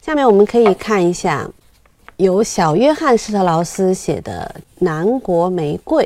[0.00, 1.46] 下面我们可以看一下
[2.16, 6.04] 由小约翰施特劳斯写的《南国玫瑰》，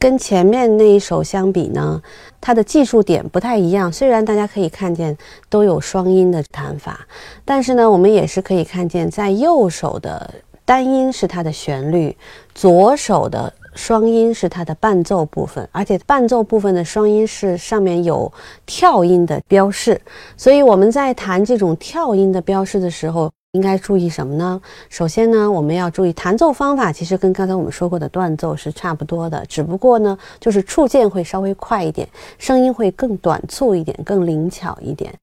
[0.00, 2.02] 跟前面那一首相比呢，
[2.40, 3.92] 它的技术点不太一样。
[3.92, 5.16] 虽然大家可以看见
[5.48, 7.06] 都有双音的弹法，
[7.44, 10.34] 但是呢，我们也是可以看见，在右手的
[10.64, 12.16] 单音是它的旋律，
[12.54, 13.52] 左手的。
[13.78, 18.30] 双音是它的伴奏部分，而且伴奏部分的双音是上面有
[18.66, 19.98] 跳音的标示，
[20.36, 24.60] 所以我们在弹这种跳音的标示的时候，应该注意什么呢？
[24.90, 35.14] 首先呢，我们要注意弹奏方法，其实跟刚才我们说过的断奏是差不多的，只不过呢，就是触键会稍微快一点，声音会更短促一点，更灵巧一点。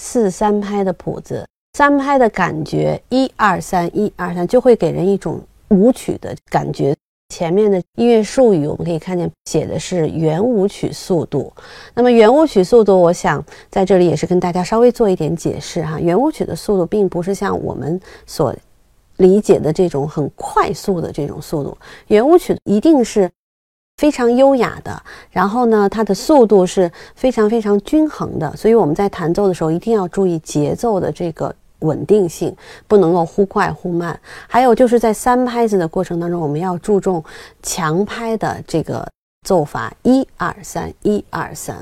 [0.00, 6.94] 四三拍的谱子，三拍的感觉，一二三，一二三，就会给人一种舞曲的感觉。
[7.28, 11.52] 前面的音乐术语，我们可以看见写的是圆舞曲速度。
[11.94, 16.00] 那么圆舞曲速度，我想在这里也是跟大家稍微做一点解释哈。
[16.00, 18.54] 圆舞曲的速度并不是像我们所
[19.18, 23.30] 理解的这种很快速的这种速度，圆舞曲一定是
[23.98, 28.56] 非常优雅的，然后呢，它的速度是非常非常均衡的。
[28.56, 31.54] 所以我们在弹奏的时候一定要注意节奏的这个。
[31.80, 32.54] 稳定性
[32.86, 37.22] 不能够忽快忽慢，还有就是在三拍子的过程当中，我们要注重
[37.62, 39.06] 强拍的这个
[39.46, 41.76] 奏法，一二三，一二三，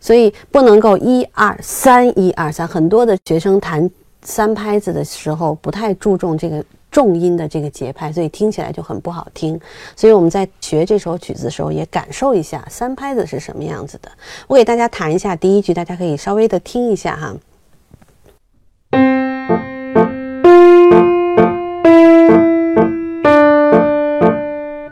[0.00, 2.66] 所以不能够一二三，一二三。
[2.66, 3.90] 很多的学生弹
[4.22, 9.60] 三拍子的时候不太注重这个重音的这个节拍，所以听起来就很不好听。
[9.96, 14.10] 所以我们在学这首曲子的时候，也感受一下三拍子是什么样子的。
[14.46, 17.34] 我给大家弹一下第一句，大家可以稍微的听一下哈。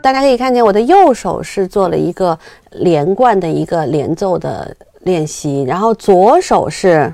[0.09, 2.35] 大家可以看见，我的右手是做了一个
[2.71, 7.13] 连贯的一个连奏的练习，然后左手是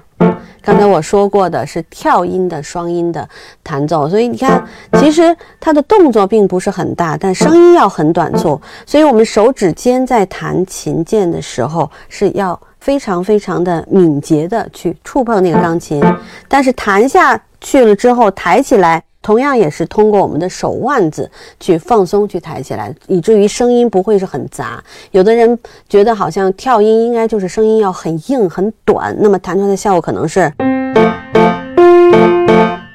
[0.61, 3.27] 刚才我说过的是跳音的双音的
[3.61, 4.07] 弹奏。
[4.07, 8.61] 所以你看，其实它的动作并不是很大，但声音要很短促。
[8.85, 16.01] 所以我们手指尖在弹琴键的时候是要非常非常的敏捷的去触碰那个钢琴，
[16.47, 19.03] 但是弹下去了之后抬起来。
[19.25, 21.27] 同样也是通过我们的手腕子
[21.59, 24.83] 去放松，去抬起来，以至于声音不会是很杂。
[25.09, 25.57] 有的人
[25.89, 30.53] 觉得好像跳音应该就是声音要很硬很短，那么弹出来的效果可能是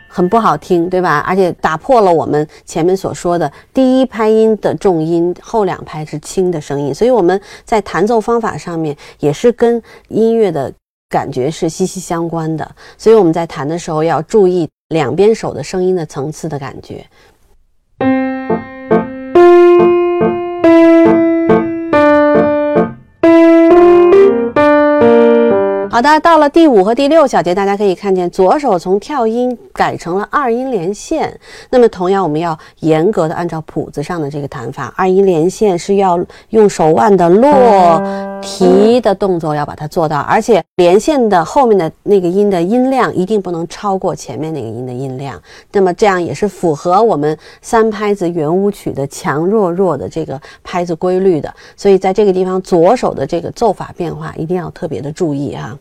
[0.08, 1.18] 很不好听，对吧？
[1.26, 6.94] 而且打破了我们前面所说的第一拍音的重音，后两拍是轻的声音。
[6.94, 10.72] 所以我们在弹奏方法上面也是跟音乐的
[11.08, 12.70] 感觉是息息相关的。
[12.96, 14.68] 所以我们在弹的时候要注意。
[14.90, 17.06] 两边手的声音的层次的感觉。
[26.00, 31.38] 好的，到了第五和第六小节，大家可以看见左手从跳音改成了二音连线。
[31.68, 36.18] 那么同样，我们要严格的按照谱子上的这个弹法，二音连线是要
[36.48, 38.02] 用手腕的落
[38.40, 45.38] 提的动作要把它做到，而且连线的后面的那个音的音量一定不能超过前面那个音的音量。
[45.70, 51.54] 那么这样也是符合我们三拍子圆舞曲的强弱弱的这个拍子规律的。
[51.76, 55.78] 所以在这个地方，左手的这个奏法变化一定要特别的注意哈。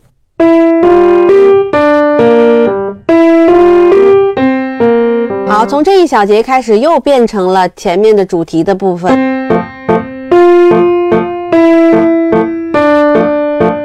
[5.46, 9.10] 好，从这一小节开始，又变成了前面的主题的部分。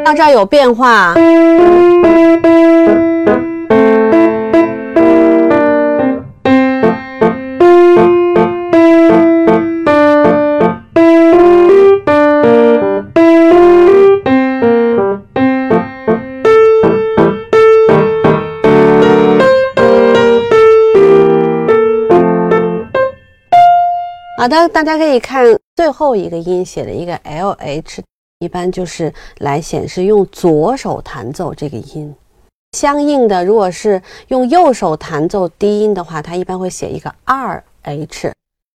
[0.05, 1.13] 到这儿有变化。
[24.37, 25.45] 好的，大家可以看
[25.77, 28.03] 最后一个音写的一个 L H，
[28.39, 32.13] 一般就是来显示用左手弹奏这个音。
[32.73, 38.33] 相应的，如果是用右手弹奏低音的话，它一般会写一个二 H。